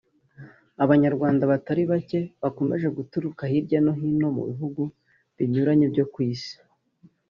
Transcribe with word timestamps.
Abanyarwanda 0.83 1.43
batari 1.51 1.83
bake 1.91 2.19
bakomeje 2.41 2.87
guturuka 2.97 3.41
hirya 3.51 3.79
no 3.85 3.93
hino 3.99 4.27
mu 4.35 4.43
bihugu 4.49 4.81
binyuranye 5.37 5.85
byo 5.93 6.05
ku 6.13 6.19
isi 6.31 6.55